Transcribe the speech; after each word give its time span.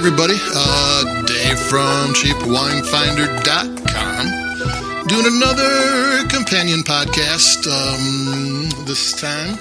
everybody. 0.00 0.36
Uh, 0.54 1.22
Dave 1.26 1.58
from 1.58 2.14
CheapWineFinder.com 2.14 5.08
doing 5.08 5.26
another 5.26 6.26
companion 6.28 6.80
podcast. 6.80 7.66
Um, 7.66 8.70
this 8.86 9.20
time, 9.20 9.58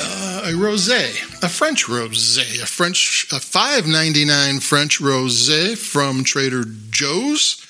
uh, 0.00 0.44
a 0.46 0.52
rosé, 0.52 1.10
a 1.42 1.48
French 1.50 1.84
rosé, 1.84 2.62
a 2.62 2.66
French, 2.66 3.26
a 3.32 3.38
five 3.38 3.86
ninety 3.86 4.24
nine 4.24 4.60
French 4.60 4.98
rosé 5.00 5.76
from 5.76 6.24
Trader 6.24 6.64
Joe's 6.88 7.60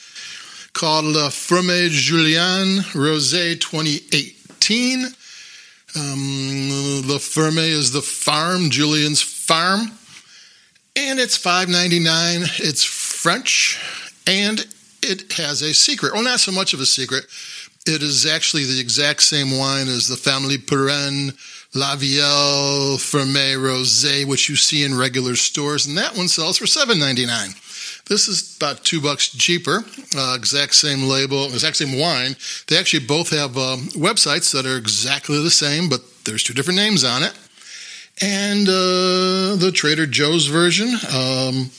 called 0.75 1.07
La 1.07 1.29
Ferme 1.29 1.89
Julien 1.89 2.85
Rosé 2.95 3.59
2018. 3.59 5.07
Um, 5.97 7.03
La 7.09 7.19
Ferme 7.19 7.59
is 7.59 7.91
the 7.91 8.01
farm, 8.01 8.71
Julien's 8.71 9.23
farm 9.23 9.91
and 11.15 11.21
it's 11.21 11.37
five 11.37 11.69
ninety 11.69 12.01
nine. 12.01 12.41
It's 12.59 12.83
French, 12.83 13.79
and 14.27 14.67
it 15.01 15.35
has 15.35 15.63
a 15.63 15.73
secret. 15.73 16.13
Well, 16.13 16.25
not 16.25 16.41
so 16.41 16.51
much 16.51 16.75
of 16.75 16.81
a 16.81 16.87
secret. 16.87 17.27
It 17.87 18.03
is 18.03 18.27
actually 18.27 18.65
the 18.65 18.81
exact 18.81 19.23
same 19.23 19.57
wine 19.57 19.87
as 19.87 20.09
the 20.09 20.17
Family 20.17 20.59
Perrin 20.59 21.33
La 21.73 21.95
Vieille 21.95 22.99
Ferme 22.99 23.55
Rosé, 23.55 24.27
which 24.27 24.49
you 24.49 24.57
see 24.57 24.83
in 24.83 24.99
regular 24.99 25.37
stores, 25.37 25.87
and 25.87 25.97
that 25.97 26.17
one 26.17 26.27
sells 26.27 26.59
for 26.59 26.67
seven 26.67 26.99
ninety 26.99 27.27
nine. 27.27 27.51
This 28.09 28.27
is 28.27 28.57
about 28.57 28.83
two 28.83 29.01
bucks 29.01 29.29
cheaper. 29.29 29.85
Uh, 30.17 30.35
exact 30.37 30.75
same 30.75 31.05
label, 31.05 31.45
exact 31.45 31.77
same 31.77 31.97
wine. 31.97 32.35
They 32.67 32.77
actually 32.77 33.07
both 33.07 33.31
have 33.31 33.57
uh, 33.57 33.77
websites 33.95 34.53
that 34.53 34.67
are 34.67 34.77
exactly 34.77 35.41
the 35.41 35.51
same, 35.51 35.89
but 35.89 36.01
there's 36.25 36.43
two 36.43 36.55
different 36.55 36.79
names 36.79 37.05
on 37.05 37.23
it 37.23 37.39
and 38.21 38.69
uh, 38.69 39.57
the 39.57 39.73
Trader 39.75 40.07
Joe's 40.07 40.47
version. 40.47 40.89
Um, 40.89 41.71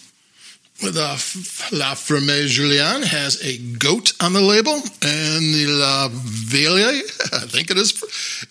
the 0.81 1.69
La 1.71 1.95
Ferme 1.95 2.47
Julien 2.47 3.01
has 3.03 3.41
a 3.41 3.57
goat 3.77 4.11
on 4.21 4.33
the 4.33 4.41
label, 4.41 4.73
and 4.73 5.53
the 5.53 5.67
La 5.67 6.09
Ville, 6.11 6.75
I 7.33 7.45
think 7.47 7.71
it 7.71 7.77
is, 7.77 7.93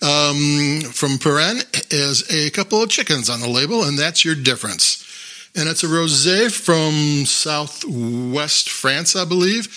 um, 0.01 0.91
from 0.91 1.19
Perrin, 1.19 1.61
is 1.91 2.29
a 2.31 2.49
couple 2.49 2.81
of 2.81 2.89
chickens 2.89 3.29
on 3.29 3.41
the 3.41 3.49
label, 3.49 3.83
and 3.83 3.97
that's 3.97 4.25
your 4.25 4.35
difference. 4.35 5.03
And 5.57 5.69
it's 5.69 5.83
a 5.83 5.87
rosé 5.87 6.51
from 6.51 7.25
southwest 7.25 8.69
France, 8.69 9.15
I 9.15 9.23
believe. 9.23 9.67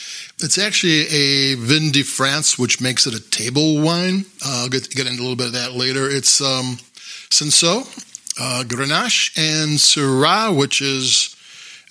It's 0.40 0.58
actually 0.58 1.06
a 1.08 1.54
Vin 1.54 1.92
de 1.92 2.02
France, 2.02 2.58
which 2.58 2.80
makes 2.80 3.06
it 3.06 3.14
a 3.14 3.20
table 3.20 3.80
wine. 3.80 4.24
Uh, 4.44 4.62
I'll 4.62 4.68
get, 4.68 4.90
get 4.90 5.06
into 5.06 5.20
a 5.20 5.24
little 5.24 5.36
bit 5.36 5.48
of 5.48 5.52
that 5.52 5.74
later. 5.74 6.08
It's 6.10 6.40
um, 6.40 6.78
Cinsault, 7.30 7.86
uh, 8.40 8.64
Grenache, 8.64 9.36
and 9.36 9.78
Syrah, 9.78 10.56
which 10.56 10.80
is 10.80 11.34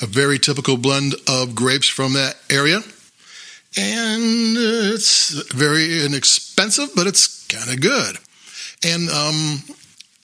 a 0.02 0.05
very 0.05 0.39
typical 0.39 0.77
blend 0.77 1.16
of 1.27 1.55
grapes 1.55 1.88
from 1.88 2.13
that 2.13 2.38
area. 2.49 2.77
And 3.75 4.57
it's 4.57 5.29
very 5.53 6.05
inexpensive, 6.05 6.89
but 6.95 7.07
it's 7.07 7.45
kind 7.47 7.69
of 7.69 7.81
good. 7.81 8.17
And 8.83 9.09
um, 9.09 9.63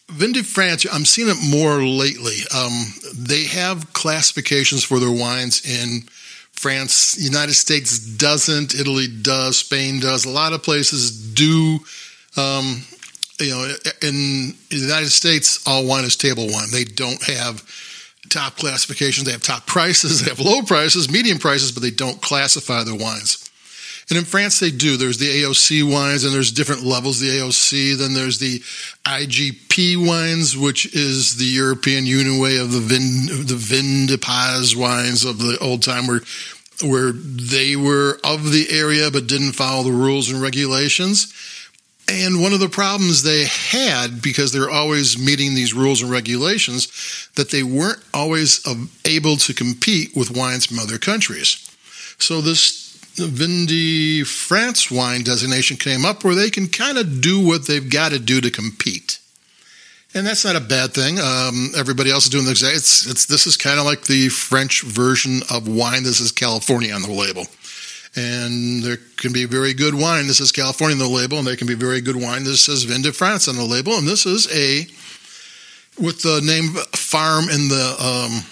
Vin 0.09 0.31
de 0.31 0.43
France, 0.43 0.85
I'm 0.91 1.05
seeing 1.05 1.29
it 1.29 1.37
more 1.49 1.83
lately. 1.83 2.37
Um, 2.55 2.93
they 3.15 3.45
have 3.45 3.93
classifications 3.93 4.83
for 4.83 4.99
their 4.99 5.11
wines 5.11 5.65
in 5.65 6.01
France. 6.51 7.17
United 7.19 7.53
States 7.53 7.99
doesn't. 7.99 8.75
Italy 8.75 9.07
does. 9.07 9.59
Spain 9.59 9.99
does. 9.99 10.25
A 10.25 10.29
lot 10.29 10.53
of 10.53 10.63
places 10.63 11.11
do. 11.33 11.79
Um, 12.37 12.83
you 13.39 13.49
know, 13.49 13.63
in 14.01 14.55
the 14.69 14.77
United 14.77 15.09
States, 15.09 15.65
all 15.67 15.85
wine 15.85 16.03
is 16.03 16.15
table 16.15 16.47
wine. 16.47 16.69
They 16.71 16.83
don't 16.83 17.21
have 17.23 17.63
top 18.29 18.57
classifications. 18.57 19.25
They 19.25 19.31
have 19.31 19.41
top 19.41 19.65
prices, 19.65 20.21
they 20.23 20.29
have 20.29 20.39
low 20.39 20.61
prices, 20.61 21.11
medium 21.11 21.39
prices, 21.39 21.71
but 21.71 21.83
they 21.83 21.91
don't 21.91 22.21
classify 22.21 22.83
their 22.83 22.95
wines. 22.95 23.39
And 24.09 24.19
in 24.19 24.25
France, 24.25 24.59
they 24.59 24.69
do. 24.69 24.97
There's 24.97 25.17
the 25.17 25.43
AOC 25.43 25.89
wines, 25.89 26.25
and 26.25 26.33
there's 26.33 26.51
different 26.51 26.83
levels. 26.83 27.19
The 27.21 27.39
AOC, 27.39 27.97
then 27.97 28.13
there's 28.13 28.37
the 28.37 28.59
IGP 29.05 30.05
wines, 30.05 30.57
which 30.57 30.93
is 30.93 31.37
the 31.37 31.45
European 31.45 32.05
Union 32.05 32.39
way 32.39 32.57
of 32.57 32.73
the 32.73 32.81
Vin, 32.81 33.27
the 33.45 33.55
Vin 33.55 34.07
de 34.07 34.17
Pays 34.17 34.75
wines 34.75 35.23
of 35.23 35.39
the 35.39 35.57
old 35.61 35.83
time, 35.83 36.07
where 36.07 36.21
where 36.81 37.11
they 37.13 37.75
were 37.75 38.19
of 38.23 38.51
the 38.51 38.67
area 38.71 39.09
but 39.11 39.27
didn't 39.27 39.53
follow 39.53 39.83
the 39.83 39.91
rules 39.91 40.29
and 40.29 40.41
regulations. 40.41 41.31
And 42.13 42.43
one 42.43 42.53
of 42.53 42.59
the 42.59 42.69
problems 42.69 43.23
they 43.23 43.45
had, 43.45 44.21
because 44.21 44.51
they're 44.51 44.69
always 44.69 45.17
meeting 45.17 45.55
these 45.55 45.73
rules 45.73 46.03
and 46.03 46.11
regulations, 46.11 46.87
that 47.35 47.49
they 47.49 47.63
weren't 47.63 48.03
always 48.13 48.63
able 49.03 49.35
to 49.37 49.53
compete 49.53 50.15
with 50.15 50.29
wines 50.29 50.67
from 50.67 50.77
other 50.77 50.99
countries. 50.99 51.69
So 52.19 52.39
this 52.39 52.83
Vin 53.15 53.65
de 53.65 54.23
France 54.23 54.91
wine 54.91 55.23
designation 55.23 55.75
came 55.75 56.05
up 56.05 56.23
where 56.23 56.35
they 56.35 56.51
can 56.51 56.67
kind 56.67 56.99
of 56.99 57.19
do 57.19 57.43
what 57.43 57.65
they've 57.65 57.89
got 57.89 58.11
to 58.11 58.19
do 58.19 58.41
to 58.41 58.51
compete. 58.51 59.17
And 60.13 60.27
that's 60.27 60.45
not 60.45 60.55
a 60.55 60.61
bad 60.61 60.93
thing. 60.93 61.17
Um, 61.19 61.71
everybody 61.75 62.11
else 62.11 62.25
is 62.25 62.29
doing 62.29 62.45
the 62.45 62.51
exact. 62.51 62.75
It's, 62.75 63.09
it's 63.09 63.25
this 63.25 63.47
is 63.47 63.57
kind 63.57 63.79
of 63.79 63.85
like 63.85 64.03
the 64.03 64.29
French 64.29 64.83
version 64.83 65.41
of 65.49 65.67
wine. 65.67 66.03
This 66.03 66.19
is 66.19 66.31
California 66.31 66.93
on 66.93 67.01
the 67.01 67.11
label 67.11 67.47
and 68.15 68.83
there 68.83 68.97
can 69.17 69.33
be 69.33 69.45
very 69.45 69.73
good 69.73 69.95
wine. 69.95 70.27
This 70.27 70.39
is 70.39 70.51
California 70.51 70.95
on 70.95 70.99
the 70.99 71.07
label, 71.07 71.37
and 71.39 71.47
there 71.47 71.55
can 71.55 71.67
be 71.67 71.73
very 71.73 72.01
good 72.01 72.15
wine. 72.15 72.43
This 72.43 72.61
says 72.61 72.83
Vin 72.83 73.01
de 73.01 73.11
France 73.11 73.47
on 73.47 73.55
the 73.55 73.63
label, 73.63 73.93
and 73.93 74.07
this 74.07 74.25
is 74.25 74.47
a 74.53 74.85
with 76.01 76.21
the 76.21 76.41
name 76.43 76.73
farm 76.93 77.45
in 77.45 77.69
the 77.69 77.95
um, 77.99 78.43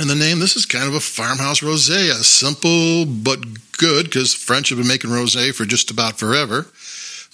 in 0.00 0.08
the 0.08 0.14
name. 0.14 0.38
This 0.38 0.56
is 0.56 0.66
kind 0.66 0.88
of 0.88 0.94
a 0.94 1.00
farmhouse 1.00 1.60
rosé, 1.60 2.10
a 2.10 2.24
simple 2.24 3.04
but 3.06 3.40
good 3.78 4.06
because 4.06 4.34
French 4.34 4.68
have 4.68 4.78
been 4.78 4.88
making 4.88 5.10
rosé 5.10 5.54
for 5.54 5.64
just 5.64 5.90
about 5.90 6.18
forever. 6.18 6.66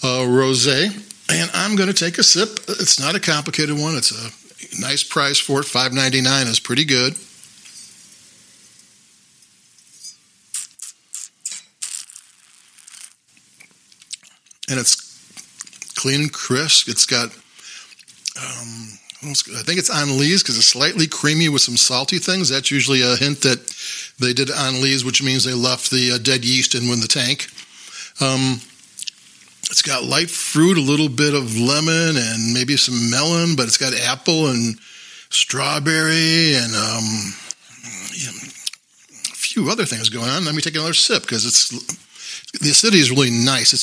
Uh, 0.02 0.26
rosé, 0.26 0.90
and 1.30 1.50
I'm 1.54 1.76
going 1.76 1.88
to 1.88 1.94
take 1.94 2.18
a 2.18 2.22
sip. 2.22 2.58
It's 2.68 3.00
not 3.00 3.14
a 3.14 3.20
complicated 3.20 3.78
one. 3.78 3.96
It's 3.96 4.12
a 4.12 4.80
nice 4.80 5.02
price 5.02 5.38
for 5.38 5.60
it. 5.60 5.66
Five 5.66 5.92
ninety 5.92 6.20
nine 6.20 6.46
is 6.46 6.60
pretty 6.60 6.84
good. 6.84 7.14
And 14.74 14.80
it's 14.80 15.94
clean 15.94 16.22
and 16.22 16.32
crisp. 16.32 16.88
It's 16.88 17.06
got, 17.06 17.30
um, 18.36 18.98
I 19.22 19.62
think 19.62 19.78
it's 19.78 19.90
on 19.90 20.18
lees 20.18 20.42
because 20.42 20.56
it's 20.56 20.66
slightly 20.66 21.06
creamy 21.06 21.48
with 21.48 21.62
some 21.62 21.76
salty 21.76 22.18
things. 22.18 22.48
That's 22.48 22.70
usually 22.70 23.02
a 23.02 23.16
hint 23.16 23.40
that 23.42 23.60
they 24.18 24.32
did 24.32 24.50
on 24.50 24.82
lees, 24.82 25.04
which 25.04 25.22
means 25.22 25.44
they 25.44 25.54
left 25.54 25.90
the 25.90 26.12
uh, 26.12 26.18
dead 26.18 26.44
yeast 26.44 26.74
in 26.74 26.88
with 26.88 27.02
the 27.02 27.08
tank. 27.08 27.46
Um, 28.20 28.60
it's 29.70 29.82
got 29.82 30.04
light 30.04 30.30
fruit, 30.30 30.76
a 30.76 30.80
little 30.80 31.08
bit 31.08 31.34
of 31.34 31.56
lemon, 31.56 32.16
and 32.16 32.52
maybe 32.52 32.76
some 32.76 33.10
melon, 33.10 33.56
but 33.56 33.66
it's 33.66 33.78
got 33.78 33.94
apple 33.94 34.48
and 34.48 34.78
strawberry 35.30 36.54
and 36.54 36.74
um, 36.74 37.32
a 39.30 39.36
few 39.36 39.70
other 39.70 39.84
things 39.84 40.08
going 40.10 40.28
on. 40.28 40.44
Let 40.44 40.54
me 40.54 40.60
take 40.60 40.74
another 40.74 40.94
sip 40.94 41.22
because 41.22 41.46
it's 41.46 41.70
the 42.60 42.70
acidity 42.70 43.00
is 43.00 43.10
really 43.10 43.30
nice. 43.30 43.72
It's 43.72 43.82